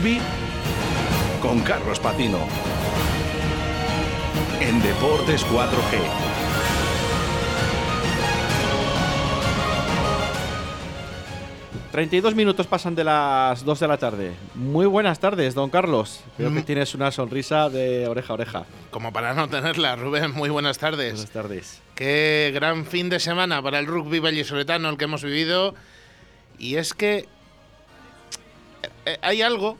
[0.00, 0.18] rugby
[1.42, 2.38] con Carlos Patino.
[4.60, 5.98] En Deportes 4G.
[11.92, 14.32] 32 minutos pasan de las 2 de la tarde.
[14.54, 16.20] Muy buenas tardes, don Carlos.
[16.38, 16.64] Veo que Mm.
[16.64, 18.64] tienes una sonrisa de oreja a oreja.
[18.92, 21.14] Como para no tenerla, Rubén, muy buenas tardes.
[21.14, 21.82] Buenas tardes.
[21.96, 25.74] Qué gran fin de semana para el rugby vallisoletano el que hemos vivido.
[26.60, 27.26] Y es que
[29.04, 29.76] eh, hay algo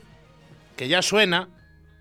[0.81, 1.47] que ya suena,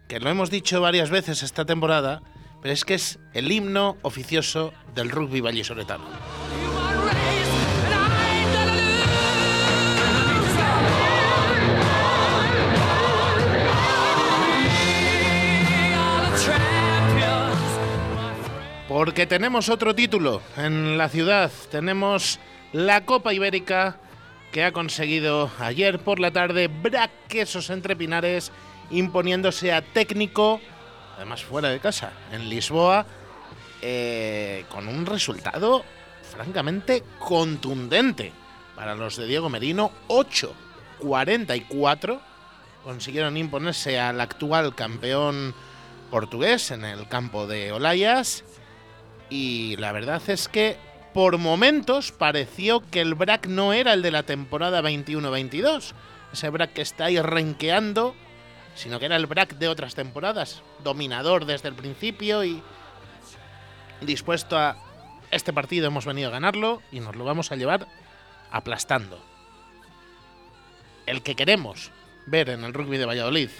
[0.08, 2.22] que lo hemos dicho varias veces esta temporada,
[2.62, 6.06] pero es que es el himno oficioso del rugby vallisoletano.
[18.88, 21.52] Porque tenemos otro título en la ciudad.
[21.70, 22.40] Tenemos
[22.72, 23.98] la Copa Ibérica
[24.52, 28.50] que ha conseguido ayer por la tarde Braquesos entre Pinares
[28.90, 30.60] imponiéndose a técnico,
[31.16, 33.06] además fuera de casa, en Lisboa,
[33.82, 35.84] eh, con un resultado
[36.30, 38.32] francamente contundente
[38.76, 39.90] para los de Diego Merino.
[40.08, 42.20] 8-44
[42.84, 45.54] consiguieron imponerse al actual campeón
[46.10, 48.44] portugués en el campo de Olayas.
[49.28, 50.76] Y la verdad es que
[51.14, 55.92] por momentos pareció que el BRAC no era el de la temporada 21-22.
[56.32, 58.14] Ese BRAC que está ahí renqueando,
[58.80, 60.62] sino que era el BRAC de otras temporadas.
[60.82, 62.62] Dominador desde el principio y
[64.00, 64.76] dispuesto a...
[65.30, 67.86] Este partido hemos venido a ganarlo y nos lo vamos a llevar
[68.50, 69.22] aplastando.
[71.06, 71.92] El que queremos
[72.26, 73.50] ver en el rugby de Valladolid.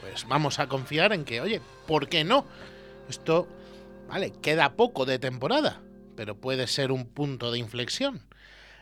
[0.00, 2.46] Pues vamos a confiar en que, oye, ¿por qué no?
[3.08, 3.48] Esto
[4.08, 5.80] Vale, queda poco de temporada,
[6.16, 8.22] pero puede ser un punto de inflexión.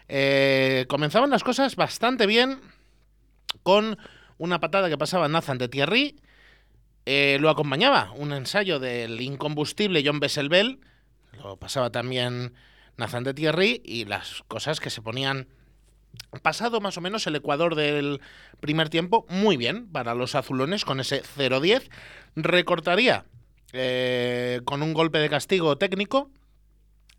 [0.09, 2.61] Eh, comenzaban las cosas bastante bien
[3.63, 3.99] con
[4.43, 6.17] una patada que pasaba Nathan de Thierry.
[7.07, 10.81] Eh, lo acompañaba un ensayo del incombustible John Besselbel.
[11.41, 12.53] Lo pasaba también
[12.97, 15.47] Nathan de Thierry y las cosas que se ponían
[16.43, 18.21] pasado más o menos el Ecuador del
[18.59, 21.89] primer tiempo, muy bien para los azulones con ese 0-10.
[22.35, 23.25] Recortaría
[23.73, 26.31] eh, con un golpe de castigo técnico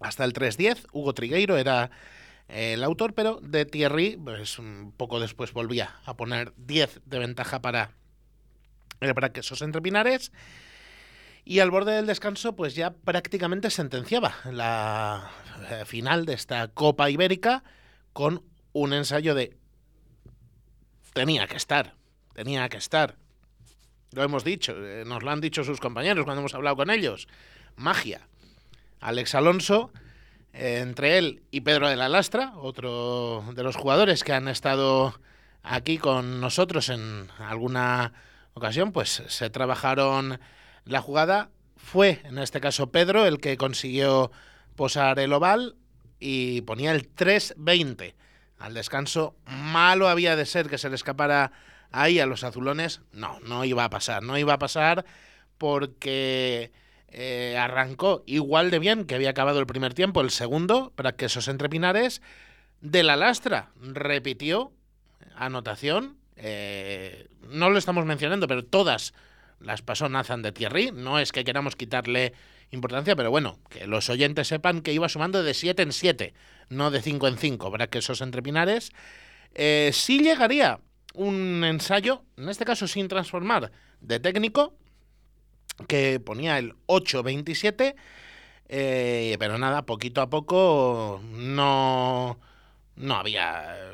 [0.01, 0.87] hasta el 3-10.
[0.91, 1.89] Hugo Trigueiro era
[2.47, 7.61] el autor, pero de Thierry, pues un poco después volvía a poner 10 de ventaja
[7.61, 7.91] para
[8.99, 10.31] el Braquesos entre Pinares.
[11.45, 15.29] Y al borde del descanso, pues ya prácticamente sentenciaba la
[15.69, 17.63] eh, final de esta Copa Ibérica
[18.13, 19.57] con un ensayo de
[21.13, 21.95] tenía que estar,
[22.33, 23.17] tenía que estar.
[24.11, 27.27] Lo hemos dicho, eh, nos lo han dicho sus compañeros cuando hemos hablado con ellos.
[27.75, 28.27] Magia.
[28.99, 30.09] Alex Alonso, eh,
[30.53, 35.19] entre él y Pedro de la Lastra, otro de los jugadores que han estado
[35.63, 38.13] aquí con nosotros en alguna
[38.53, 40.39] ocasión, pues se trabajaron
[40.85, 41.49] la jugada.
[41.75, 44.31] Fue, en este caso, Pedro el que consiguió
[44.75, 45.75] posar el oval
[46.19, 48.13] y ponía el 3-20
[48.59, 49.35] al descanso.
[49.45, 51.51] Malo había de ser que se le escapara
[51.91, 53.01] ahí a los azulones.
[53.11, 55.03] No, no iba a pasar, no iba a pasar
[55.57, 56.71] porque
[57.15, 61.25] eh, arrancó igual de bien que había acabado el primer tiempo, el segundo, para que
[61.25, 62.21] esos entrepinares
[62.81, 64.71] de la lastra repitió
[65.35, 66.17] anotación.
[66.35, 69.13] Eh, no lo estamos mencionando, pero todas
[69.59, 70.91] las pasó Nathan de Thierry.
[70.91, 72.33] No es que queramos quitarle
[72.71, 76.33] importancia, pero bueno, que los oyentes sepan que iba sumando de 7 en 7,
[76.69, 78.91] no de 5 en 5, para que esos entrepinares
[79.53, 80.79] eh, sí llegaría
[81.13, 84.75] un ensayo, en este caso sin transformar, de técnico,
[85.87, 87.95] que ponía el 8-27,
[88.69, 92.39] eh, pero nada, poquito a poco no,
[92.95, 93.93] no había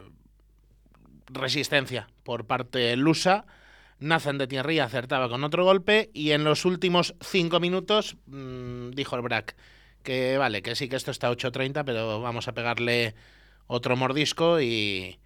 [1.28, 3.46] resistencia por parte lusa.
[4.00, 9.16] Nathan de Thierry acertaba con otro golpe y en los últimos cinco minutos mmm, dijo
[9.16, 9.56] el Brack
[10.04, 13.16] que vale, que sí que esto está 8.30, pero vamos a pegarle
[13.68, 15.20] otro mordisco y,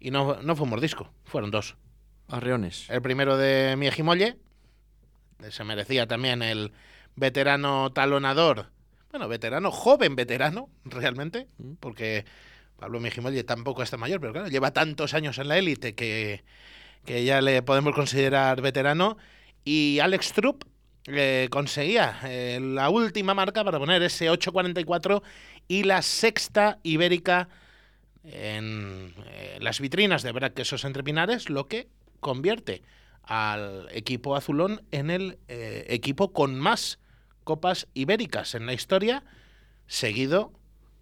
[0.00, 1.76] y no, no fue un mordisco, fueron dos.
[2.28, 2.90] Arreones.
[2.90, 4.36] El primero de Miejimolle,
[5.50, 6.72] se merecía también el
[7.14, 8.70] veterano talonador,
[9.10, 11.48] bueno, veterano, joven veterano, realmente,
[11.80, 12.24] porque
[12.78, 16.44] Pablo Miejimolle tampoco está mayor, pero claro, lleva tantos años en la élite que,
[17.04, 19.16] que ya le podemos considerar veterano.
[19.64, 20.64] Y Alex Trupp
[21.06, 25.22] eh, conseguía eh, la última marca para poner ese 8.44
[25.68, 27.48] y la sexta ibérica
[28.24, 31.88] en eh, las vitrinas de Braquesos entre Pinares, lo que
[32.20, 32.82] convierte
[33.26, 36.98] al equipo azulón en el eh, equipo con más
[37.44, 39.24] copas ibéricas en la historia,
[39.86, 40.52] seguido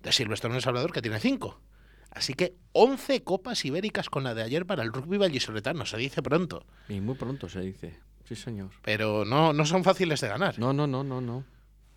[0.03, 1.61] de Silvestre Salvador, que tiene cinco.
[2.11, 6.23] Así que 11 copas ibéricas con la de ayer para el rugby vallisoletano, se dice
[6.23, 6.65] pronto.
[6.88, 8.71] Y muy pronto se dice, sí señor.
[8.82, 10.59] Pero no, no son fáciles de ganar.
[10.59, 11.44] No, no, no, no, no.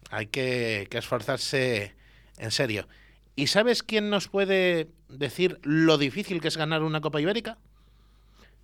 [0.09, 1.95] Hay que, que esforzarse
[2.37, 2.87] en serio.
[3.35, 7.59] ¿Y sabes quién nos puede decir lo difícil que es ganar una Copa Ibérica?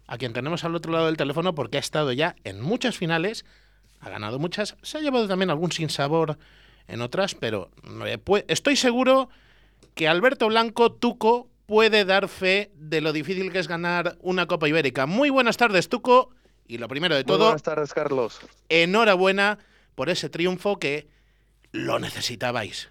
[0.07, 3.45] A quien tenemos al otro lado del teléfono porque ha estado ya en muchas finales,
[3.99, 6.37] ha ganado muchas, se ha llevado también algún sinsabor
[6.87, 7.71] en otras, pero
[8.05, 9.29] eh, estoy seguro
[9.95, 14.67] que Alberto Blanco Tuco puede dar fe de lo difícil que es ganar una Copa
[14.67, 15.05] Ibérica.
[15.05, 16.29] Muy buenas tardes, Tuco.
[16.67, 18.39] Y lo primero de Muy todo, buenas tardes, Carlos.
[18.69, 19.59] enhorabuena
[19.95, 21.07] por ese triunfo que
[21.71, 22.89] lo necesitabais.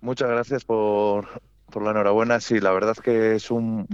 [0.00, 1.28] Muchas gracias por,
[1.70, 2.40] por la enhorabuena.
[2.40, 3.86] Sí, la verdad que es un,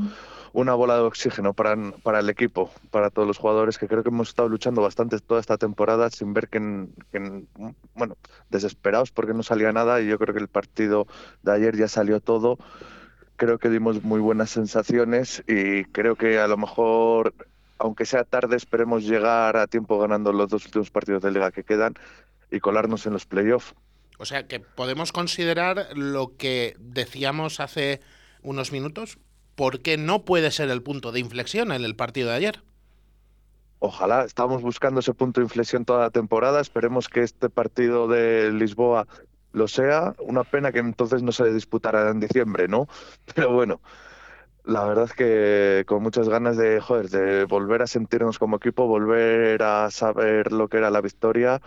[0.52, 4.10] una bola de oxígeno para, para el equipo, para todos los jugadores, que creo que
[4.10, 7.48] hemos estado luchando bastante toda esta temporada sin ver que, en- que en-
[7.94, 8.16] bueno,
[8.50, 11.06] desesperados porque no salía nada y yo creo que el partido
[11.42, 12.58] de ayer ya salió todo.
[13.36, 17.34] Creo que dimos muy buenas sensaciones y creo que a lo mejor,
[17.78, 21.64] aunque sea tarde, esperemos llegar a tiempo ganando los dos últimos partidos de liga que
[21.64, 21.94] quedan
[22.50, 23.74] y colarnos en los playoffs.
[24.18, 28.00] O sea que podemos considerar lo que decíamos hace
[28.42, 29.18] unos minutos,
[29.54, 32.60] porque no puede ser el punto de inflexión en el partido de ayer.
[33.78, 36.60] Ojalá, estamos buscando ese punto de inflexión toda la temporada.
[36.60, 39.08] Esperemos que este partido de Lisboa
[39.52, 40.14] lo sea.
[40.20, 42.86] Una pena que entonces no se disputara en diciembre, ¿no?
[43.34, 43.80] Pero bueno,
[44.64, 48.86] la verdad es que con muchas ganas de, joder, de volver a sentirnos como equipo,
[48.86, 51.60] volver a saber lo que era la victoria,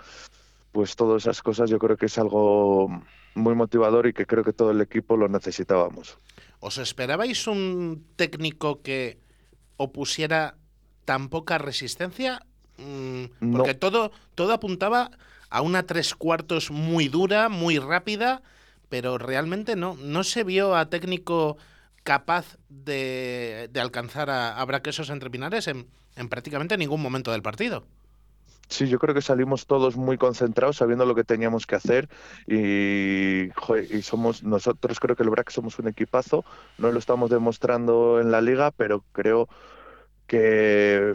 [0.72, 2.90] pues todas esas cosas yo creo que es algo
[3.36, 6.18] muy motivador y que creo que todo el equipo lo necesitábamos.
[6.66, 9.22] ¿Os esperabais un técnico que
[9.78, 10.58] opusiera
[11.06, 12.42] tan poca resistencia?
[12.82, 13.58] Mm, No.
[13.62, 15.12] porque todo, todo apuntaba
[15.52, 18.42] a una tres cuartos muy dura, muy rápida,
[18.90, 21.58] pero realmente no, no se vio a técnico
[22.04, 25.86] capaz de, de alcanzar a, a Braquesos entre Pinares en,
[26.16, 27.86] en prácticamente ningún momento del partido.
[28.68, 32.10] Sí, yo creo que salimos todos muy concentrados, sabiendo lo que teníamos que hacer.
[32.48, 36.46] Y, joder, y somos nosotros creo que el BRAC somos un equipazo,
[36.78, 39.48] no lo estamos demostrando en la liga, pero creo
[40.28, 41.14] que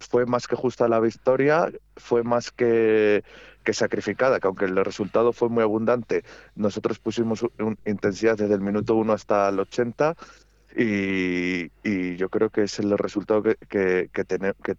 [0.00, 3.24] fue más que justa la victoria, fue más que,
[3.64, 6.24] que sacrificada, que aunque el resultado fue muy abundante,
[6.54, 10.14] nosotros pusimos un- intensidad desde el minuto 1 hasta el 80
[10.76, 14.76] y, y yo creo que es el resultado que, que, que, tene- que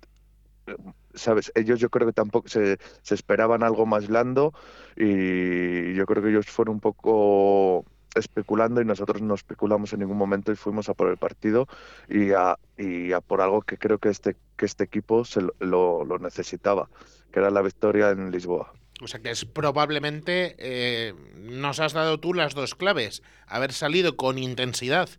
[1.15, 1.51] ¿sabes?
[1.55, 4.53] Ellos yo creo que tampoco se, se esperaban algo más blando
[4.95, 10.17] y yo creo que ellos fueron un poco especulando y nosotros no especulamos en ningún
[10.17, 11.67] momento y fuimos a por el partido
[12.09, 16.03] y a, y a por algo que creo que este, que este equipo se lo,
[16.05, 16.89] lo- necesitaba,
[17.31, 18.73] que era la victoria en Lisboa.
[19.01, 24.17] O sea que es probablemente, eh, nos has dado tú las dos claves, haber salido
[24.17, 25.09] con intensidad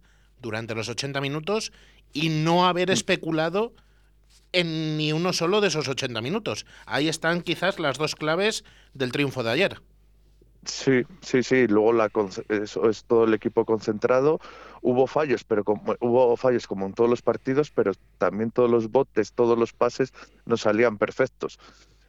[0.40, 1.72] durante los 80 minutos
[2.12, 3.72] y no haber especulado
[4.52, 6.66] en ni uno solo de esos 80 minutos.
[6.86, 8.64] Ahí están quizás las dos claves
[8.94, 9.82] del triunfo de ayer.
[10.64, 11.66] Sí, sí, sí.
[11.66, 12.10] Luego la,
[12.48, 14.40] eso es todo el equipo concentrado.
[14.80, 18.90] Hubo fallos, pero como, hubo fallos como en todos los partidos, pero también todos los
[18.90, 20.12] botes, todos los pases
[20.46, 21.58] no salían perfectos.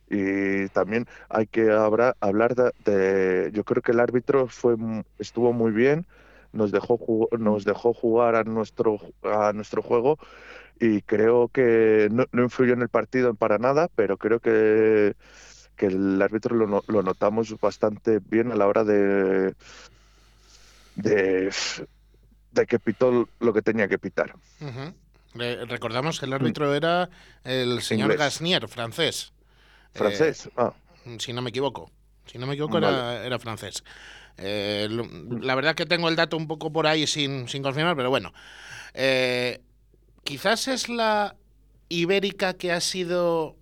[0.10, 2.54] Y también hay que hablar
[2.86, 4.76] de, yo creo que el árbitro fue
[5.18, 6.06] estuvo muy bien,
[6.52, 7.00] nos dejó
[7.40, 10.20] nos dejó jugar a nuestro a nuestro juego
[10.80, 15.16] y creo que no, no influyó en el partido para nada, pero creo que
[15.76, 19.56] que el árbitro lo, lo notamos bastante bien a la hora de,
[20.96, 21.52] de,
[22.52, 24.36] de que pitó lo que tenía que pitar.
[25.34, 27.10] Re- recordamos que el árbitro era
[27.44, 28.20] el señor Inglés.
[28.20, 29.34] Gasnier, francés.
[29.94, 30.50] Francés.
[30.58, 30.74] ah,
[31.06, 31.90] Eh, si no me equivoco.
[32.28, 32.88] Si no me equivoco, Vale.
[32.88, 33.84] era, era francés.
[34.38, 35.08] Eh, lo-
[35.42, 38.32] la verdad que tengo el dato un poco por ahí sin, sin confirmar, pero bueno.
[38.94, 39.60] Eh,
[40.24, 41.36] quizás es la
[41.90, 43.56] ibérica que ha sido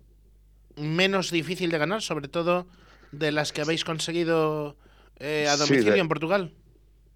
[0.76, 2.66] menos difícil de ganar, sobre todo
[3.12, 4.76] de las que habéis conseguido
[5.18, 6.52] eh, a Sí, domicilio de- en Portugal.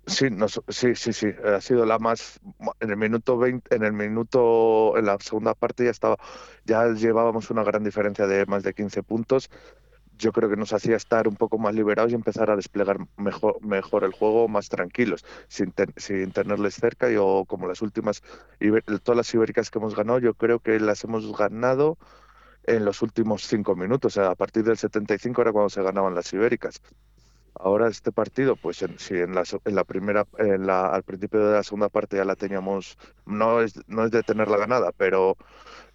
[0.07, 1.27] Sí, nos- sí, sí, sí.
[1.45, 2.39] Ha sido la más.
[2.79, 6.17] En el minuto 20, en el minuto, en la segunda parte ya estaba,
[6.65, 9.51] ya llevábamos una gran diferencia de más de 15 puntos.
[10.19, 13.61] Yo creo que nos hacía estar un poco más liberados y empezar a desplegar mejor,
[13.63, 17.11] mejor el juego, más tranquilos, sin, ten- sin tenerles cerca.
[17.11, 18.23] Yo, como las últimas,
[19.03, 21.99] todas las ibéricas que hemos ganado, yo creo que las hemos ganado
[22.65, 24.17] en los últimos cinco minutos.
[24.17, 26.81] O sea, a partir del 75 era cuando se ganaban las ibéricas.
[27.59, 31.41] Ahora este partido, pues en, si en la, en la primera, en la, al principio
[31.47, 35.37] de la segunda parte ya la teníamos, no es, no es de tenerla ganada, pero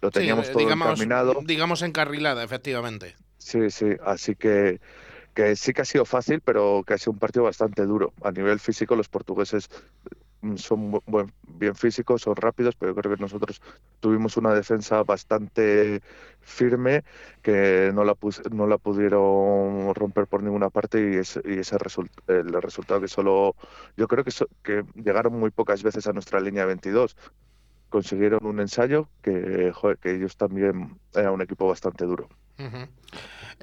[0.00, 1.34] lo teníamos eh, todo digamos, encaminado.
[1.46, 3.14] digamos encarrilada, efectivamente.
[3.44, 4.80] Sí, sí, así que,
[5.34, 8.14] que sí que ha sido fácil, pero que ha sido un partido bastante duro.
[8.22, 9.70] A nivel físico, los portugueses
[10.56, 11.00] son
[11.48, 13.62] bien físicos, son rápidos, pero creo que nosotros
[14.00, 16.02] tuvimos una defensa bastante
[16.40, 17.04] firme
[17.42, 18.16] que no la,
[18.52, 21.76] no la pudieron romper por ninguna parte y, ese, y ese
[22.28, 23.56] el resultado que solo
[23.96, 24.32] yo creo que,
[24.62, 27.16] que llegaron muy pocas veces a nuestra línea 22
[27.90, 32.28] consiguieron un ensayo que, que ellos también eran un equipo bastante duro.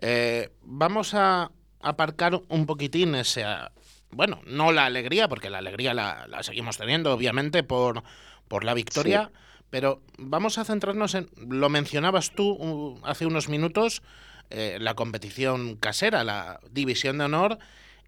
[0.02, 1.52] Eh, vamos a
[1.82, 3.46] aparcar un poquitín ese,
[4.12, 8.04] bueno, no la alegría, porque la alegría la, seguimos teniendo, obviamente, por,
[8.48, 9.32] por la victoria,
[9.70, 14.02] pero vamos a centrarnos en, lo mencionabas tú uh, hace unos minutos,
[14.50, 17.60] eh, la competición casera, la división de honor,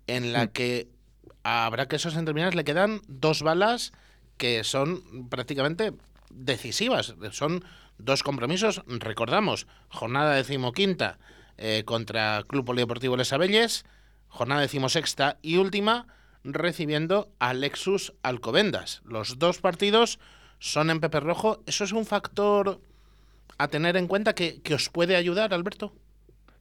[0.07, 0.87] en la que
[1.43, 3.93] habrá que esos terminales le quedan dos balas
[4.37, 5.93] que son prácticamente
[6.31, 7.13] decisivas.
[7.31, 7.63] Son
[8.03, 11.19] dos compromisos, recordamos, jornada decimoquinta
[11.57, 13.85] eh, contra Club Polideportivo Les Abelles,
[14.27, 16.07] jornada decimosexta y última
[16.43, 19.01] recibiendo a Lexus Alcobendas.
[19.05, 20.19] Los dos partidos
[20.59, 21.61] son en Pepe Rojo.
[21.65, 22.79] ¿Eso es un factor
[23.57, 25.93] a tener en cuenta que, os puede ayudar, Alberto?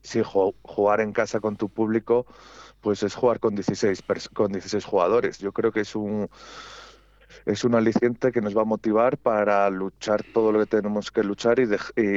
[0.01, 2.25] Sí, jugar en casa con tu público,
[2.81, 5.39] pues es jugar con 16, con 16 jugadores.
[5.39, 6.29] Yo creo que es un
[7.45, 11.23] es un aliciente que nos va a motivar para luchar todo lo que tenemos que
[11.23, 11.63] luchar y,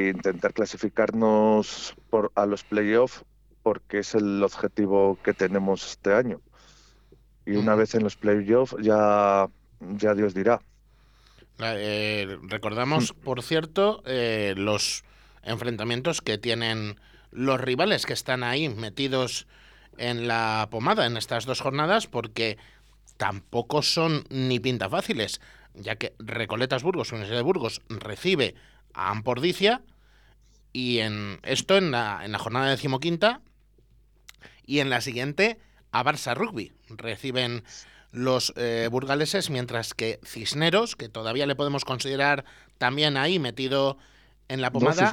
[0.08, 3.24] intentar clasificarnos por, a los playoffs
[3.62, 6.40] porque es el objetivo que tenemos este año.
[7.46, 9.48] Y una vez en los playoffs ya,
[9.80, 10.60] ya Dios dirá.
[11.58, 15.04] Eh, recordamos, por cierto, eh, los
[15.42, 16.96] enfrentamientos que tienen
[17.30, 19.46] los rivales que están ahí metidos
[19.98, 22.58] en la pomada en estas dos jornadas, porque
[23.16, 25.40] tampoco son ni pinta fáciles,
[25.74, 28.54] ya que Recoletas Burgos, Universidad de Burgos, recibe
[28.92, 29.82] a Ampordicia
[30.72, 33.40] y en esto en la, en la jornada decimoquinta
[34.66, 35.58] y en la siguiente
[35.92, 36.72] a Barça Rugby.
[36.88, 37.64] Reciben
[38.10, 42.44] los eh, burgaleses, mientras que Cisneros, que todavía le podemos considerar
[42.78, 43.98] también ahí metido
[44.48, 45.12] en la pomada.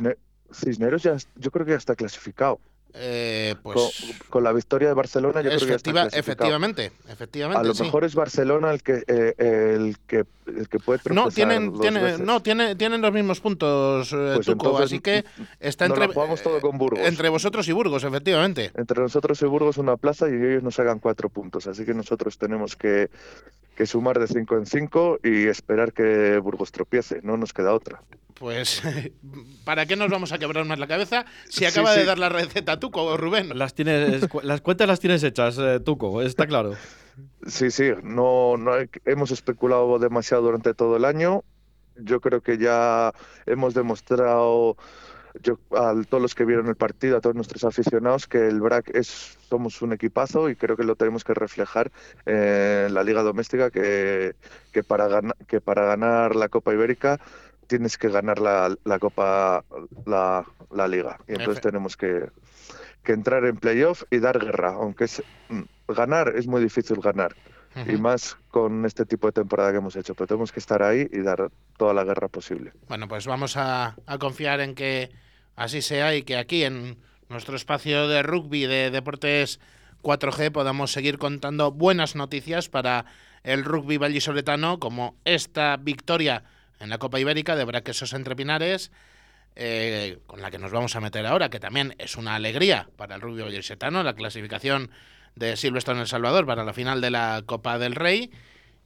[0.53, 2.59] Cisneros ya, yo creo que ya está clasificado.
[2.93, 7.57] Eh, pues con, la victoria de Barcelona, yo creo que efectivamente, efectivamente.
[7.57, 11.71] A lo mejor es Barcelona el que eh, el que el que puede No tienen
[12.25, 15.23] no tiene, tienen los mismos puntos eh, pues Tuco, así que
[15.59, 16.99] está entre todo con Burgos.
[17.05, 18.71] entre vosotros y Burgos, efectivamente.
[18.75, 22.37] Entre nosotros y Burgos una plaza y ellos nos hagan cuatro puntos, así que nosotros
[22.37, 23.09] tenemos que,
[23.75, 28.01] que sumar de cinco en cinco y esperar que Burgos tropiece, no nos queda otra
[28.41, 28.81] pues
[29.65, 32.79] ¿para qué nos vamos a quebrar más la cabeza si acaba de dar la receta
[32.79, 33.55] Tuco, Rubén?
[33.57, 36.73] Las, tienes, las cuentas las tienes hechas, eh, Tuco, está claro.
[37.45, 38.71] Sí, sí, no, no
[39.05, 41.43] hemos especulado demasiado durante todo el año.
[41.97, 43.13] Yo creo que ya
[43.45, 44.75] hemos demostrado
[45.41, 48.95] yo, a todos los que vieron el partido, a todos nuestros aficionados, que el BRAC
[48.95, 51.91] es, somos un equipazo y creo que lo tenemos que reflejar
[52.25, 54.35] en la liga doméstica, que,
[54.71, 57.19] que, para, que para ganar la Copa Ibérica
[57.67, 59.63] tienes que ganar la, la Copa,
[60.05, 61.17] la, la, Liga.
[61.25, 62.29] Y entonces tenemos que,
[63.01, 67.33] que, entrar en playoff y dar guerra, aunque es, mm, ganar es muy difícil ganar.
[67.87, 71.07] Y más con este tipo de temporada que hemos hecho, pero tenemos que estar ahí
[71.11, 72.73] y dar toda la guerra posible.
[72.89, 75.09] Bueno, pues vamos a, a confiar en que
[75.55, 76.97] así sea y que aquí en
[77.29, 79.59] nuestro espacio de rugby de deportes
[80.03, 83.05] 4G podamos seguir contando buenas noticias para
[83.43, 86.43] el rugby vallisoletano como esta victoria
[86.79, 88.91] en la Copa Ibérica de Braquesos entre Pinares,
[89.55, 93.15] eh, con la que nos vamos a meter ahora, que también es una alegría para
[93.15, 94.89] el rugby vallisoletano, la clasificación
[95.35, 98.31] de Silvestre en El Salvador para la final de la Copa del Rey.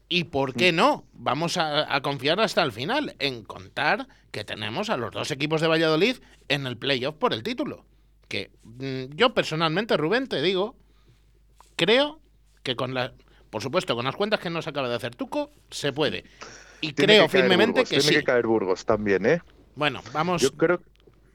[0.07, 4.97] Y por qué no, vamos a, confiar hasta el final en contar que tenemos a
[4.97, 7.85] los dos equipos de Valladolid en el playoff por el título.
[8.27, 10.75] Que mm, yo personalmente, Rubén, te digo,
[11.75, 12.19] creo
[12.61, 13.13] que con la,
[13.49, 16.23] por supuesto, con las cuentas que nos acaba de hacer Tuco, se puede.
[16.81, 18.09] Y creo firmemente que sí.
[18.09, 19.41] Tiene que caer Burgos también, ¿eh?
[19.75, 20.41] Bueno, vamos.
[20.41, 20.81] Yo creo,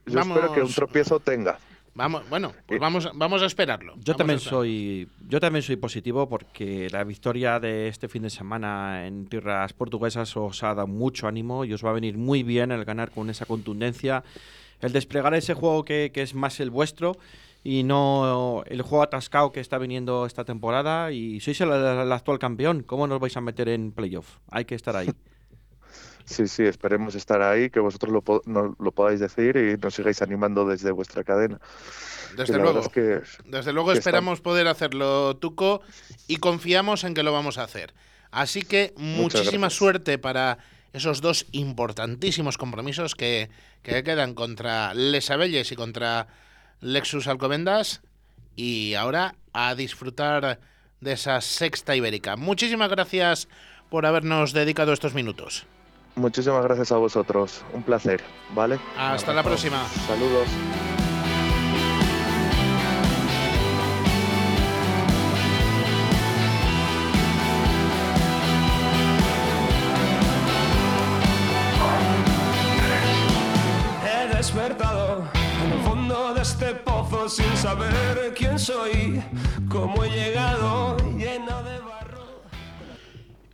[0.05, 1.59] yo espero que un tropiezo tenga.
[1.93, 3.95] Vamos, bueno, pues vamos, vamos a esperarlo.
[3.97, 9.05] Yo también soy, yo también soy positivo porque la victoria de este fin de semana
[9.05, 12.71] en tierras portuguesas os ha dado mucho ánimo y os va a venir muy bien
[12.71, 14.23] el ganar con esa contundencia,
[14.79, 17.17] el desplegar ese juego que, que es más el vuestro
[17.63, 22.39] y no el juego atascado que está viniendo esta temporada y sois el, el actual
[22.39, 22.83] campeón.
[22.83, 24.37] ¿Cómo nos vais a meter en playoff?
[24.49, 25.09] Hay que estar ahí.
[26.31, 30.65] Sí, sí, esperemos estar ahí, que vosotros lo, lo podáis decir y nos sigáis animando
[30.65, 31.59] desde vuestra cadena.
[32.35, 32.81] Desde luego,
[33.45, 35.81] desde luego esperamos poder hacerlo, Tuco,
[36.27, 37.93] y confiamos en que lo vamos a hacer.
[38.31, 40.57] Así que muchísima suerte para
[40.93, 43.49] esos dos importantísimos compromisos que,
[43.83, 46.27] que quedan contra Les Abelles y contra
[46.79, 48.01] Lexus Alcobendas.
[48.55, 50.59] Y ahora a disfrutar
[50.99, 52.35] de esa sexta ibérica.
[52.35, 53.47] Muchísimas gracias
[53.89, 55.65] por habernos dedicado estos minutos.
[56.15, 57.63] Muchísimas gracias a vosotros.
[57.73, 58.21] Un placer,
[58.53, 58.79] ¿vale?
[58.97, 59.83] Hasta la próxima.
[60.07, 60.47] Saludos.
[74.05, 75.23] He despertado
[75.63, 79.23] en el fondo de este pozo sin saber quién soy,
[79.69, 80.80] cómo he llegado.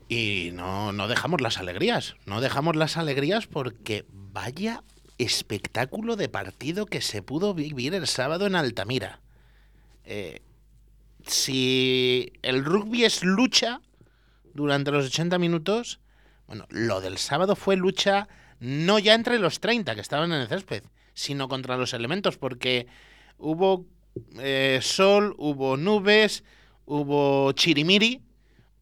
[0.09, 4.83] Y no, no dejamos las alegrías, no dejamos las alegrías porque vaya
[5.17, 9.19] espectáculo de partido que se pudo vivir el sábado en Altamira.
[10.05, 10.41] Eh,
[11.25, 13.81] si el rugby es lucha
[14.53, 15.99] durante los 80 minutos,
[16.47, 18.27] bueno, lo del sábado fue lucha
[18.59, 20.83] no ya entre los 30 que estaban en el césped,
[21.13, 22.87] sino contra los elementos, porque
[23.37, 23.85] hubo
[24.39, 26.43] eh, sol, hubo nubes,
[26.85, 28.21] hubo chirimiri,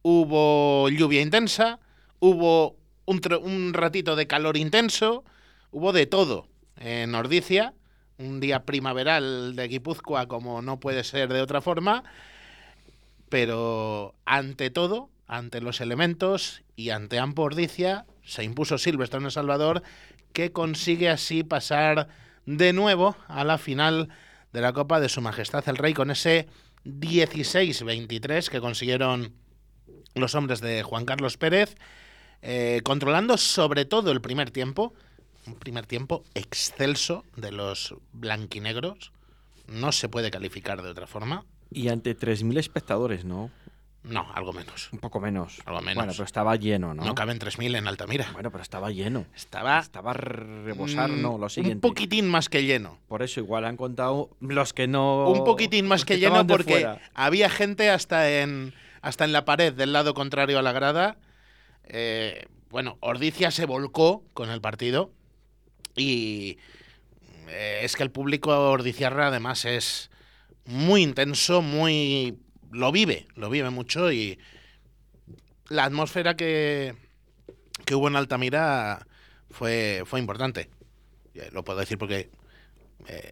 [0.08, 1.80] hubo lluvia intensa,
[2.20, 5.24] hubo un, ratito de calor intenso,
[5.72, 6.48] hubo de todo.
[6.78, 7.74] En Ordicia,
[8.20, 12.04] un día primaveral de Guipúzcoa como no puede ser de otra forma,
[13.30, 19.32] pero ante todo, ante los elementos y ante Ampo Ordicia, se impuso Silvestre en El
[19.32, 19.82] Salvador,
[20.34, 22.10] que consigue así pasar
[22.46, 24.10] de nuevo a la final
[24.54, 26.48] de la Copa de Su Majestad el Rey con ese
[26.86, 29.34] 16-23 que consiguieron
[30.15, 31.75] los hombres de Juan Carlos Pérez,
[32.41, 34.93] eh, controlando sobre todo el primer tiempo,
[35.45, 39.12] un primer tiempo excelso de los blanquinegros,
[39.67, 43.51] no se puede calificar de otra forma, Y ante 3.000 espectadores, ¿no?
[44.03, 44.89] no, algo menos.
[44.93, 45.60] Un poco menos.
[45.65, 45.95] Algo menos.
[45.95, 47.03] Bueno, pero estaba lleno, ¿no?
[47.03, 48.29] No, caben 3.000 en Altamira.
[48.34, 49.25] Bueno, pero estaba lleno.
[49.36, 51.81] Estaba Estaba a rebosar, mm, no, lo un siguiente.
[51.81, 53.00] poquitín más que lleno.
[53.07, 55.27] Por eso igual han contado los que no...
[55.31, 58.74] un poquitín más los que lleno porque había gente hasta en
[59.06, 61.18] hasta en la pared del lado contrario a la grada.
[61.84, 65.12] Eh, bueno, Ordicia se volcó con el partido
[65.96, 66.58] y
[67.48, 70.10] eh, es que el público ordiciarra además es
[70.65, 72.39] muy intenso, muy
[72.72, 74.39] lo vive, lo vive mucho y
[75.70, 76.96] la atmósfera que,
[77.86, 79.06] que hubo en Altamira
[79.52, 80.72] fue, fue importante.
[81.36, 82.32] Eh, Lo puedo decir porque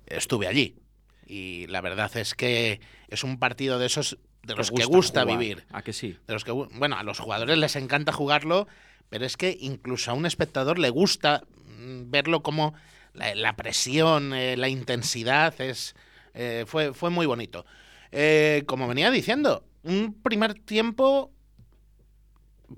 [0.06, 0.76] estuve allí.
[1.26, 5.40] Y la verdad es que es un partido de esos de los que gusta jugar.
[5.40, 5.66] vivir.
[5.72, 6.18] ¿A que sí?
[6.28, 8.68] De los que, bueno, a los jugadores les encanta jugarlo,
[9.10, 12.74] pero es que incluso a un espectador le gusta mm, verlo como
[13.14, 15.96] la, la presión, eh, la intensidad, es
[16.34, 17.66] eh, fue, fue muy bonito.
[18.12, 21.32] Eh, como venía diciendo, un primer tiempo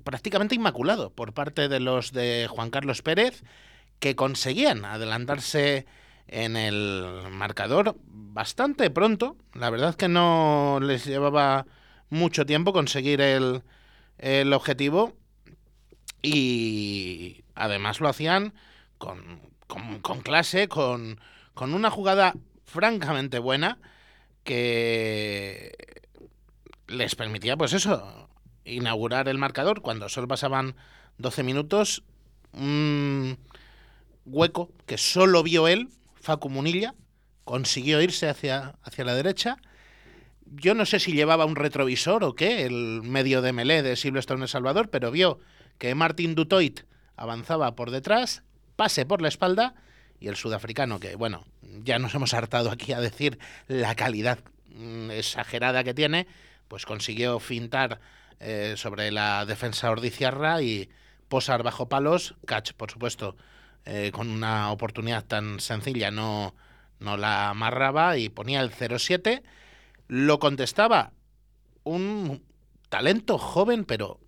[0.04, 3.44] prácticamente inmaculado por parte de los de Juan Carlos Pérez,
[4.00, 5.86] que conseguían adelantarse
[6.28, 9.36] en el marcador bastante pronto.
[9.54, 11.66] La verdad es que no les llevaba
[12.10, 13.64] mucho tiempo conseguir el,
[14.18, 15.14] el objetivo
[16.22, 18.54] y además lo hacían
[18.98, 21.20] con, con- clase, con,
[21.54, 22.34] con una jugada
[22.64, 23.78] francamente buena
[24.44, 25.76] que
[26.88, 28.30] les permitía, pues eso,
[28.64, 30.76] inaugurar el marcador cuando solo pasaban
[31.18, 32.04] 12 minutos.
[32.54, 33.38] Un
[34.26, 35.90] hueco que solo vio él,
[36.26, 36.96] Facu Munilla,
[37.44, 39.58] consiguió irse hacia, hacia la derecha.
[40.48, 44.48] Yo no sé si llevaba un retrovisor o qué, el medio de melé de Silvestre
[44.48, 45.40] Salvador, pero vio
[45.78, 46.82] que Martin Dutoit
[47.16, 48.44] avanzaba por detrás,
[48.76, 49.76] pase por la espalda
[50.20, 55.12] y el sudafricano, que bueno, ya nos hemos hartado aquí a decir la calidad mm,
[55.12, 56.26] exagerada que tiene,
[56.68, 58.00] pues consiguió fintar
[58.40, 60.90] eh, sobre la defensa ordiciarra y
[61.30, 62.34] posar bajo palos.
[62.48, 63.36] Catch, por supuesto,
[63.86, 66.56] eh, con una oportunidad tan sencilla no,
[67.00, 69.44] no la amarraba y ponía el 0-7.
[70.08, 71.14] Lo contestaba
[71.84, 72.44] un
[72.90, 74.20] talento joven, pero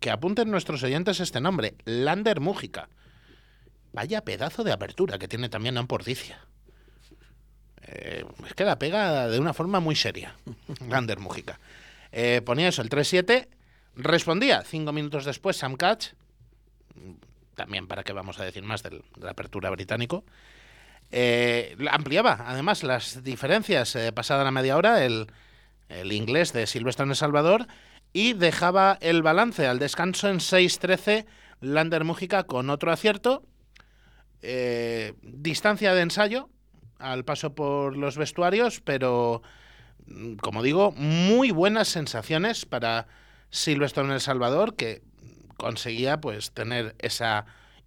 [0.00, 2.88] que apunten nuestros oyentes este nombre, Lander Mújica.
[3.92, 6.46] Vaya pedazo de apertura que tiene también Ampordicia.
[7.82, 10.36] Eh, es que la pega de una forma muy seria,
[10.88, 11.58] Lander Mújica.
[12.12, 13.48] Eh, ponía eso, el 3-7.
[13.94, 16.12] Respondía cinco minutos después Sam Catch.
[17.58, 20.24] También para qué vamos a decir más del- de la apertura británico.
[21.10, 25.26] Eh, ampliaba además las diferencias eh, pasada la media hora el,
[25.88, 27.66] el inglés de Silvestre en El Salvador
[28.12, 31.26] y dejaba el balance al descanso en 6-13
[31.60, 33.42] Lander Mújica con otro acierto.
[34.42, 36.48] Eh, distancia de ensayo
[37.00, 39.42] al paso por los vestuarios, pero
[40.06, 43.08] mm, como digo, muy buenas sensaciones para
[43.50, 45.02] Silvestre en El Salvador, que
[45.58, 47.44] conseguía pues tener esa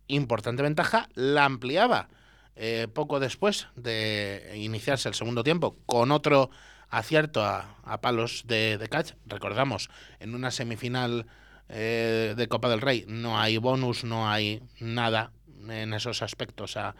[0.07, 2.09] importante ventaja, la ampliaba
[2.55, 6.51] eh, poco después de iniciarse el segundo tiempo con otro
[6.89, 9.13] acierto a, a palos de, de catch.
[9.25, 11.25] Recordamos, en una semifinal
[11.69, 15.31] eh, de Copa del Rey no hay bonus, no hay nada
[15.69, 16.95] en esos aspectos a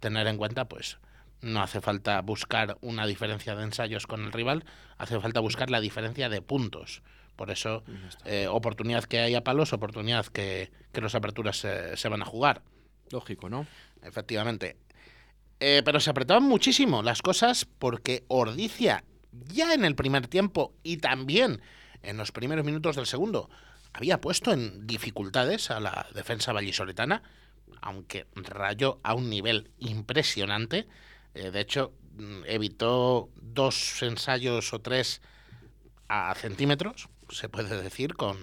[0.00, 0.98] tener en cuenta, pues
[1.40, 4.64] no hace falta buscar una diferencia de ensayos con el rival,
[4.98, 7.02] hace falta buscar la diferencia de puntos.
[7.36, 7.84] Por eso,
[8.24, 12.62] eh, oportunidad que haya palos, oportunidad que, que las aperturas se, se van a jugar.
[13.10, 13.66] Lógico, ¿no?
[14.02, 14.76] Efectivamente.
[15.60, 20.98] Eh, pero se apretaban muchísimo las cosas porque Ordicia, ya en el primer tiempo y
[20.98, 21.62] también
[22.02, 23.48] en los primeros minutos del segundo,
[23.92, 27.22] había puesto en dificultades a la defensa vallisoletana,
[27.80, 30.86] aunque rayó a un nivel impresionante.
[31.34, 35.22] Eh, de hecho, mm, evitó dos ensayos o tres
[36.08, 38.36] a centímetros, se puede decir, con,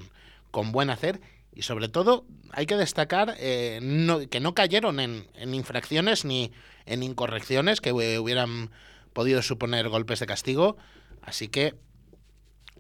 [0.52, 1.22] con buen hacer.
[1.56, 3.80] Y sobre todo, hay que destacar eh,
[4.32, 6.52] que no cayeron en, en infracciones ni
[6.86, 8.72] en incorrecciones que hu- hubieran
[9.14, 10.78] podido suponer golpes de castigo.
[11.22, 11.76] Así que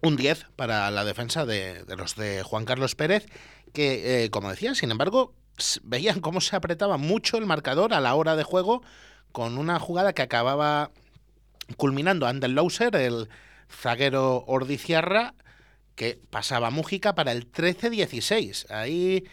[0.01, 3.25] un 10 para la defensa de, de los de Juan Carlos Pérez,
[3.73, 5.33] que, eh, como decía, sin embargo,
[5.83, 8.81] veían cómo se apretaba mucho el marcador a la hora de juego
[9.31, 10.91] con una jugada que acababa
[11.77, 13.29] culminando Andel Lauser, el
[13.69, 15.35] zaguero Ordiciarra,
[15.95, 18.69] que pasaba Mújica para el 13-16.
[18.71, 19.25] Ahí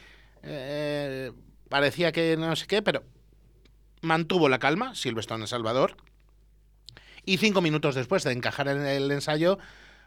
[0.43, 1.33] eh,
[1.69, 3.03] parecía que no sé qué, pero
[4.03, 5.97] mantuvo la calma Silverstone El Salvador.
[7.25, 9.59] Y cinco minutos después de encajar en el ensayo,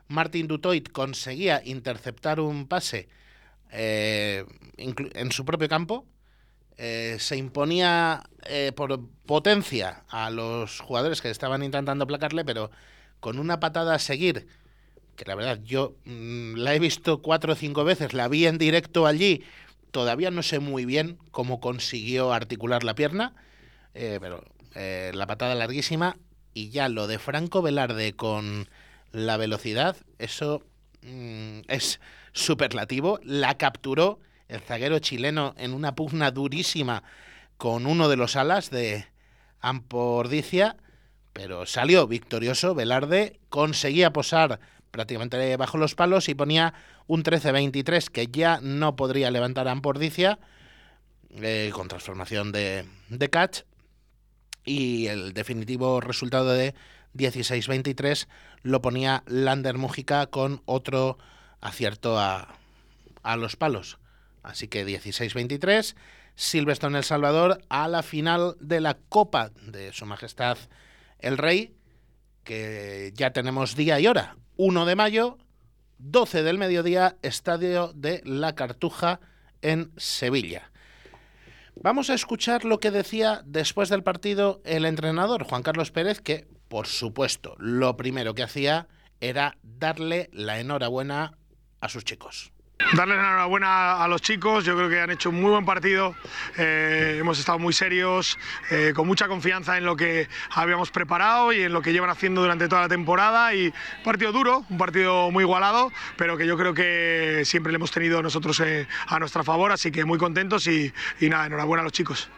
[0.08, 3.08] Martin Dutoit conseguía interceptar un pase
[3.72, 4.46] eh,
[4.78, 6.06] en su propio campo.
[6.78, 8.24] eh, se imponía
[8.76, 12.72] por potencia a los jugadores que estaban intentando aplacarle, pero
[13.20, 14.48] con una patada a seguir,
[15.15, 18.58] que la verdad yo mm, la he visto cuatro o cinco veces, la vi en
[18.58, 19.43] directo allí,
[19.91, 23.36] todavía no sé muy bien cómo consiguió articular la pierna,
[23.93, 24.43] eh, pero
[24.76, 26.17] eh, la patada larguísima
[26.54, 28.67] y ya lo de Franco Velarde con
[29.12, 30.63] la velocidad, eso
[31.04, 31.99] mm, es
[32.32, 33.19] superlativo.
[33.23, 37.04] La capturó el zaguero chileno en una pugna durísima
[37.58, 39.06] con uno de los alas de
[39.60, 40.76] Ampordicia,
[41.32, 42.76] pero salió victorioso.
[42.76, 44.60] Velarde conseguía posar
[44.94, 46.76] prácticamente bajo los palos y ponía
[47.08, 50.38] un 13-23 que ya no podría levantar a Ampordicia
[51.32, 53.62] eh, con transformación de, de catch
[54.64, 56.76] y el definitivo resultado de
[57.16, 58.28] 16-23
[58.62, 61.18] lo ponía Lander Mújica con otro
[61.60, 62.56] acierto a,
[63.24, 63.98] a los palos.
[64.44, 65.96] Así que 16-23,
[66.36, 70.60] Silverstone El Salvador a la final de la Copa de Su Majestad
[71.18, 71.74] el Rey,
[72.44, 74.36] que ya tenemos día y hora.
[74.58, 75.38] 1 de mayo,
[75.98, 79.20] 12 del mediodía, Estadio de la Cartuja
[79.62, 80.72] en Sevilla.
[81.76, 86.48] Vamos a escuchar lo que decía después del partido el entrenador Juan Carlos Pérez, que
[86.68, 88.88] por supuesto lo primero que hacía
[89.22, 91.38] era darle la enhorabuena
[91.82, 92.53] a sus chicos.
[92.94, 96.16] Darles enhorabuena a los chicos, yo creo que han hecho un muy buen partido,
[96.58, 98.38] eh, hemos estado muy serios,
[98.70, 102.42] eh, con mucha confianza en lo que habíamos preparado y en lo que llevan haciendo
[102.42, 106.56] durante toda la temporada y un partido duro, un partido muy igualado, pero que yo
[106.56, 110.68] creo que siempre le hemos tenido nosotros eh, a nuestra favor, así que muy contentos
[110.68, 112.30] y, nada, enhorabuena a los chicos.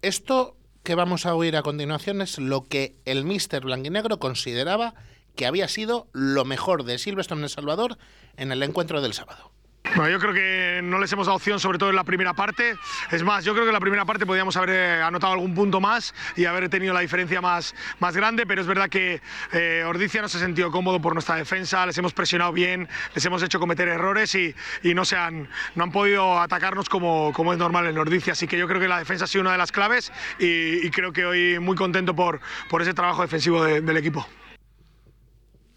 [0.00, 4.94] Esto que vamos a oír a continuación es lo que el míster blanquinegro consideraba
[5.36, 7.98] que había sido lo mejor de Silverstone en El Salvador
[8.36, 9.50] en el encuentro del sábado.
[9.96, 12.74] Bueno, yo creo que no les hemos dado opción, sobre todo en la primera parte.
[13.12, 15.78] Es más, yo creo que en la primera parte podíamos haber eh, anotado algún punto
[15.78, 19.20] más y haber tenido la diferencia más, más grande, pero es verdad que
[19.52, 23.42] eh, Ordicia no se sentido cómodo por nuestra defensa, les hemos presionado bien, les hemos
[23.42, 27.58] hecho cometer errores y, y no, se han, no han podido atacarnos como, como es
[27.58, 28.32] normal en Ordicia.
[28.32, 30.90] Así que yo creo que la defensa ha sido una de las claves y, y
[30.90, 34.26] creo que hoy muy contento por, por ese trabajo defensivo de- del equipo.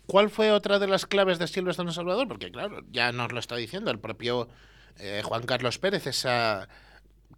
[0.08, 2.28] ¿Cuál fue otra de las claves de Silverstone en Salvador?
[2.28, 4.48] Porque claro, ya nos lo está diciendo el propio
[5.00, 6.70] eh, Juan Carlos Pérez, esa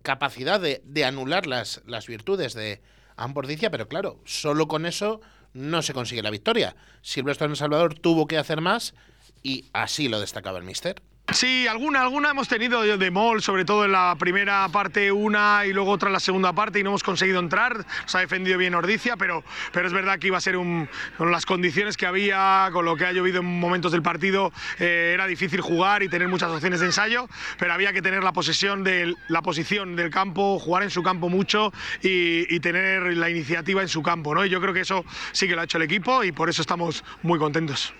[0.04, 2.82] capacidad de, anular las, las virtudes de
[3.18, 5.20] Ambordicia, pero claro, solo con eso
[5.54, 6.76] no se consigue la victoria.
[7.02, 8.94] Silverstone en Salvador tuvo que hacer más
[9.42, 11.02] y así lo destacaba el mister.
[11.32, 15.74] Sí, alguna, alguna hemos tenido de- mol, sobre todo en la primera parte una y
[15.74, 17.78] luego otra en la segunda parte y no hemos conseguido entrar.
[18.04, 21.32] Nos ha defendido bien Ordicia, pero, pero es verdad que iba a ser un, con
[21.32, 25.28] las condiciones que había, con lo que ha llovido en momentos del partido, eh, era
[25.28, 29.14] difícil jugar y tener muchas opciones de ensayo, pero había que tener la posesión de
[29.28, 33.88] la posición del campo, jugar en su campo mucho y, y tener la iniciativa en
[33.88, 34.46] su campo, ¿no?
[34.46, 36.62] Y yo creo que eso sí que lo ha hecho el equipo y por eso
[36.62, 37.94] estamos muy contentos.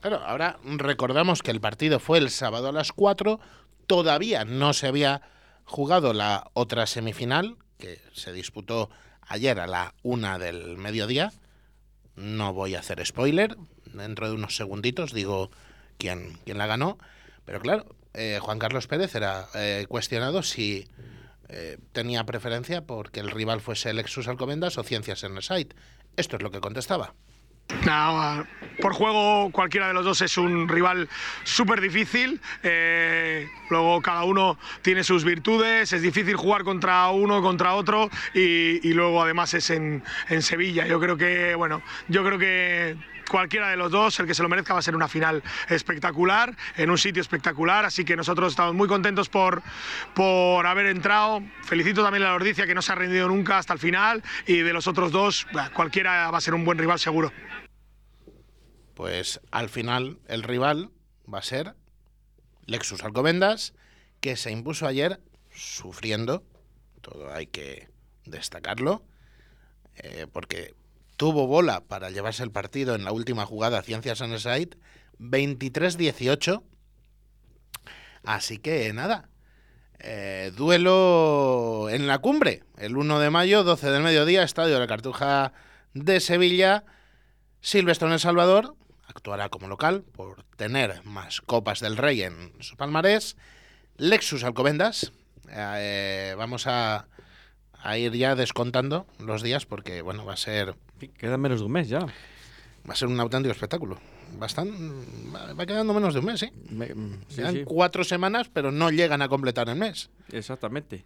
[0.00, 3.38] Claro, ahora recordamos que el partido fue el sábado a las 4,
[3.86, 5.20] todavía no se había
[5.64, 11.32] jugado la otra semifinal, que se disputó ayer a la una del mediodía.
[12.16, 15.50] No voy a hacer spoiler, dentro de unos segunditos digo
[15.98, 16.98] quién, quién la ganó,
[17.44, 20.88] Pero claro, eh, Juan Carlos Pérez era eh, cuestionado si
[21.48, 25.76] eh, tenía preferencia porque el rival fuese Lexus Alcobendas o Ciencias en el site.
[26.16, 27.14] Esto es lo que contestaba.
[27.84, 28.46] Nada,
[28.80, 31.08] por juego cualquiera de los dos es un rival
[31.44, 32.40] súper difícil.
[32.62, 35.92] eh, luego cada uno tiene sus virtudes.
[35.92, 40.86] Es difícil jugar contra uno contra otro y, y luego además es en, en Sevilla.
[40.86, 42.96] Yo creo que bueno, yo creo que
[43.28, 46.56] cualquiera de los dos, el que se lo merezca, va a ser una final espectacular,
[46.76, 47.84] en un sitio espectacular.
[47.84, 49.62] Así que nosotros estamos muy contentos por,
[50.14, 51.40] por haber entrado.
[51.62, 54.22] Felicito también a la Ordicia que no se ha rendido nunca hasta el final.
[54.46, 57.32] Y de los otros dos, cualquiera va a ser un buen rival seguro.
[59.00, 60.90] Pues al final el rival
[61.26, 61.74] va a ser
[62.66, 63.72] Lexus Alcobendas,
[64.20, 66.44] que se impuso ayer sufriendo,
[67.00, 67.88] todo hay que
[68.26, 69.02] destacarlo,
[69.96, 70.74] eh, porque
[71.16, 74.76] tuvo bola para llevarse el partido en la última jugada Ciencias site,
[75.18, 76.62] 23-18.
[78.22, 79.30] Así que nada,
[79.98, 84.86] eh, duelo en la cumbre, el 1 de mayo, 12 del mediodía, Estadio de la
[84.86, 85.54] Cartuja
[85.94, 86.84] de Sevilla.
[87.62, 88.76] Silvestre en El Salvador
[89.10, 93.36] actuará como local por tener más copas del Rey en su palmarés.
[93.96, 95.12] Lexus Alcobendas.
[95.50, 97.06] eh, vamos a,
[97.82, 100.74] a ir ya descontando los días porque bueno va a ser
[101.18, 102.00] Queda menos de un mes ya.
[102.00, 103.98] va a ser un auténtico espectáculo.
[104.38, 104.72] Bastante,
[105.58, 109.22] va quedando menos de un mes, mm, sí, Quedan sí, cuatro semanas, pero no llegan
[109.22, 110.08] a completar el mes.
[110.30, 111.04] exactamente.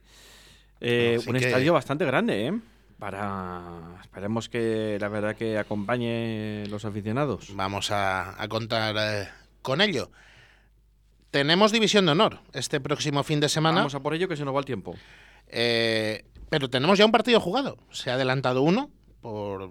[0.80, 2.52] Eh, un que- estadio bastante grande, ¿eh?
[2.98, 3.98] Para.
[4.00, 7.54] Esperemos que la verdad que acompañe los aficionados.
[7.54, 9.28] Vamos a, a contar eh,
[9.62, 10.10] con ello.
[11.30, 13.78] Tenemos división de honor este próximo fin de semana.
[13.78, 14.94] Vamos a por ello que se nos va el tiempo.
[15.48, 17.76] Eh, pero tenemos ya un partido jugado.
[17.90, 19.70] Se ha adelantado uno por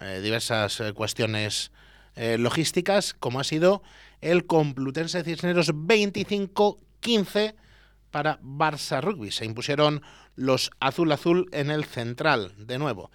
[0.00, 1.72] eh, diversas cuestiones
[2.14, 3.82] logísticas, como ha sido
[4.20, 7.54] el Complutense Cisneros 25-15
[8.12, 9.32] para Barça Rugby.
[9.32, 10.02] Se impusieron
[10.36, 13.10] los azul-azul en el central, de nuevo.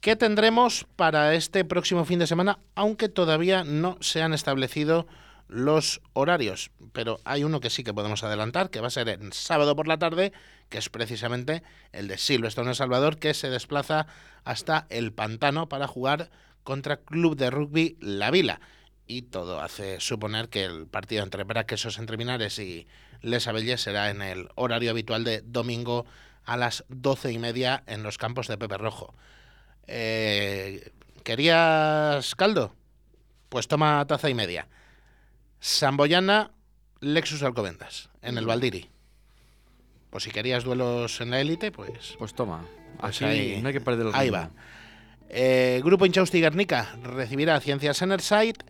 [0.00, 2.58] ¿Qué tendremos para este próximo fin de semana?
[2.74, 5.06] Aunque todavía no se han establecido
[5.46, 9.32] los horarios, pero hay uno que sí que podemos adelantar, que va a ser en
[9.32, 10.32] sábado por la tarde,
[10.68, 14.06] que es precisamente el de Silverstone El Salvador, que se desplaza
[14.44, 16.30] hasta el Pantano para jugar
[16.62, 18.60] contra Club de Rugby La Vila.
[19.06, 22.86] Y todo hace suponer que el partido entre Braquesos entre Minares y
[23.22, 26.06] Les Abelles será en el horario habitual de domingo
[26.44, 29.14] a las doce y media en los campos de Pepe Rojo.
[29.86, 30.90] Eh,
[31.22, 32.74] ¿Querías caldo?
[33.48, 34.68] Pues toma taza y media.
[35.60, 36.52] Samboyana,
[37.00, 38.88] Lexus Alcobendas, en el Valdiri.
[40.10, 42.64] Pues si querías duelos en la élite, pues Pues toma.
[42.98, 44.50] Pues Así ahí- no hay que perder el ahí va.
[45.28, 48.64] Eh, Grupo Inchausti Guernica recibirá a Ciencias Enerside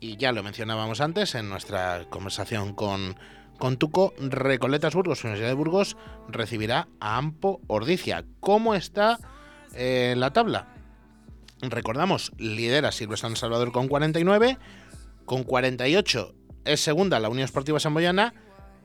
[0.00, 3.16] y ya lo mencionábamos antes en nuestra conversación con,
[3.58, 5.96] con Tuco, Recoletas Burgos, Universidad de Burgos,
[6.28, 8.24] recibirá a Ampo Ordicia.
[8.40, 9.18] ¿Cómo está
[9.74, 10.68] eh, la tabla?
[11.60, 14.58] Recordamos, lidera Silvestre San Salvador con 49,
[15.24, 18.34] con 48 es segunda la Unión Esportiva Samboyana,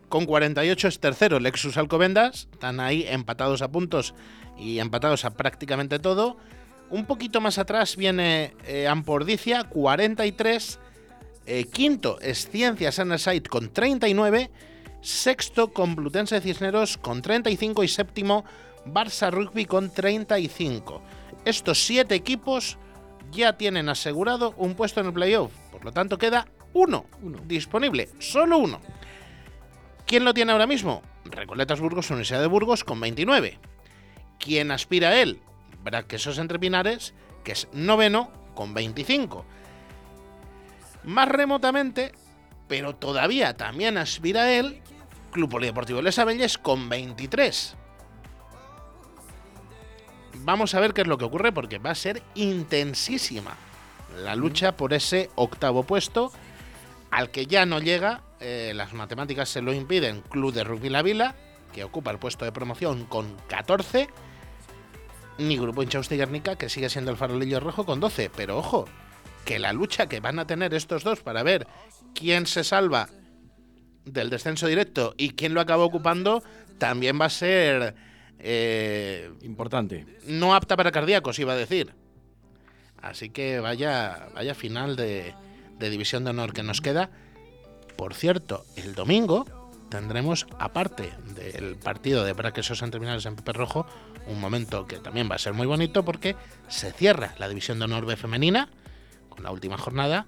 [0.09, 4.15] con 48 es tercero Lexus Alcobendas, están ahí empatados a puntos
[4.57, 6.37] y empatados a prácticamente todo.
[6.89, 10.79] Un poquito más atrás viene eh, Ampordicia, 43.
[11.45, 14.49] Eh, quinto es Ciencias Enerside con 39.
[15.01, 18.45] Sexto Complutense Cisneros con 35 y séptimo
[18.85, 21.01] Barça Rugby con 35.
[21.43, 22.77] Estos siete equipos
[23.31, 25.51] ya tienen asegurado un puesto en el playoff.
[25.71, 27.05] Por lo tanto, queda uno,
[27.45, 28.79] disponible, solo uno.
[30.05, 31.01] ¿Quién lo tiene ahora mismo?
[31.25, 33.59] Recoletas Burgos, Universidad de Burgos con 29.
[34.39, 35.41] ¿Quién aspira a él?
[35.83, 39.45] Braquesos Entre Pinares, que es noveno con 25.
[41.03, 42.13] Más remotamente,
[42.67, 44.81] pero todavía también aspira a él,
[45.31, 47.75] Club Polideportivo Les Abelles con 23.
[50.39, 53.55] Vamos a ver qué es lo que ocurre porque va a ser intensísima
[54.21, 56.31] la lucha por ese octavo puesto
[57.11, 61.03] al que ya no llega, eh, las matemáticas se lo impiden, Club de Rugby La
[61.03, 61.35] Vila,
[61.71, 64.09] que ocupa el puesto de promoción con 14,
[65.37, 68.31] ni Grupo Inchausti Guernica, que sigue siendo el farolillo rojo con 12.
[68.35, 68.85] Pero ojo,
[69.45, 71.67] que la lucha que van a tener estos dos para ver
[72.13, 73.09] quién se salva
[74.05, 76.43] del descenso directo y quién lo acaba ocupando,
[76.77, 77.95] también va a ser
[78.39, 80.05] eh, Importante.
[80.27, 81.93] no apta para cardíacos, iba a decir.
[83.01, 85.33] Así que vaya, vaya final de,
[85.79, 87.09] de división de honor que nos queda.
[87.97, 89.45] Por cierto, el domingo
[89.89, 93.85] tendremos, aparte del partido de Braquesos en terminales en Pepe Rojo,
[94.27, 96.35] un momento que también va a ser muy bonito porque
[96.67, 98.69] se cierra la división de honor B femenina
[99.33, 100.25] con la última jornada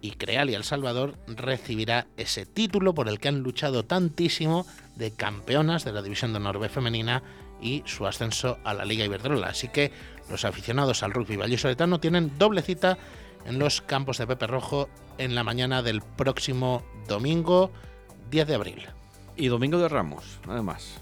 [0.00, 5.12] y Creal y El Salvador recibirá ese título por el que han luchado tantísimo de
[5.12, 7.22] campeonas de la División de Honor B femenina
[7.60, 9.48] y su ascenso a la Liga Iberdrola.
[9.48, 9.92] Así que
[10.30, 12.96] los aficionados al rugby vallisoletano tienen doble cita
[13.44, 17.72] en los campos de Pepe Rojo en la mañana del próximo domingo
[18.30, 18.86] 10 de abril.
[19.36, 21.00] Y Domingo de Ramos, además.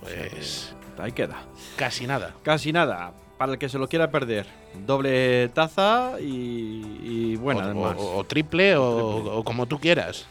[0.00, 1.44] Pues Ahí queda.
[1.76, 2.34] casi nada.
[2.42, 3.12] Casi nada.
[3.38, 4.46] Para el que se lo quiera perder.
[4.86, 7.96] Doble taza y, y bueno, o, además.
[7.98, 10.26] o- o triple o, o como tú quieras.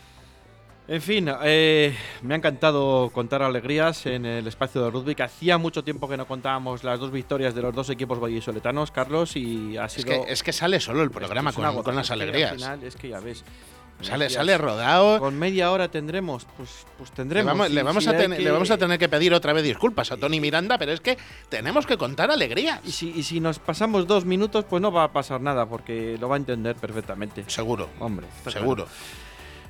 [0.89, 5.57] En fin, eh, me ha encantado contar alegrías en el espacio de rugby, que hacía
[5.57, 9.75] mucho tiempo que no contábamos las dos victorias de los dos equipos vallisoletanos, Carlos, y
[9.77, 10.23] ha Es sido...
[10.25, 12.53] que, es que sale solo el programa es con, las al alegrías.
[12.53, 13.43] final es que ya ves.
[14.01, 15.19] Sale, sale rodado.
[15.19, 17.47] Con media hora tendremos, pues, pues Le tendremos.
[17.51, 20.11] vamos, le vamos si a que- le vamos a tener que pedir otra vez disculpas
[20.11, 21.17] a Tony Miranda, pero es que
[21.49, 22.79] tenemos que contar alegrías.
[22.85, 26.17] Y si, y si nos pasamos dos minutos, pues no va a pasar nada, porque
[26.19, 27.43] lo va a entender perfectamente.
[27.47, 28.85] Seguro, Hombre, seguro.
[28.85, 29.26] claro.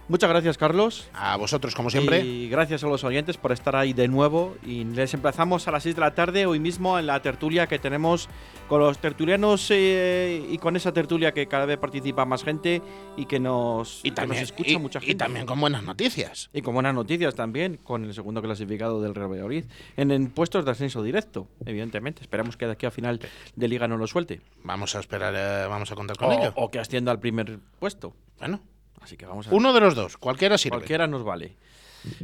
[0.10, 1.10] Muchas gracias, Carlos.
[1.14, 2.22] A vosotros, como siempre.
[2.24, 4.56] Y gracias a los oyentes por estar ahí de nuevo.
[4.66, 7.78] Y les emplazamos a las 6 de la tarde, hoy mismo, en la tertulia que
[7.78, 8.30] tenemos
[8.70, 12.82] con los tertulianos eh, y con esa tertulia que cada vez participa más gente
[13.18, 15.16] y que nos, Y que también, nos escucha y- mucha y gente.
[15.16, 16.50] también con buenas noticias.
[16.54, 19.66] Y con buenas noticias también, con el segundo clasificado del Real Valladolid.
[19.98, 22.22] En, en puestos de ascenso directo, evidentemente.
[22.22, 23.20] Esperamos que de aquí a final
[23.58, 24.40] de liga no lo suelte.
[24.64, 26.54] Vamos a esperar, eh, vamos a contar con O, ello.
[26.56, 28.14] o que ascienda al primer puesto.
[28.40, 28.62] Bueno,
[29.08, 30.80] Así que vamos a uno de los dos, cualquiera sirve.
[30.80, 31.56] Cualquiera nos vale.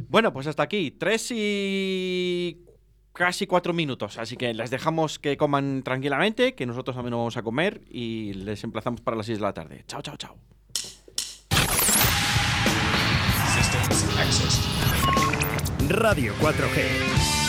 [0.06, 0.90] Bueno, pues hasta aquí.
[0.90, 2.58] Tres y
[3.14, 4.18] casi cuatro minutos.
[4.18, 8.62] Así que les dejamos que coman tranquilamente, que nosotros también vamos a comer y les
[8.64, 9.84] emplazamos para las 6 de la tarde.
[9.88, 10.36] Chao, chao, chao.
[15.88, 17.43] Radio 4G.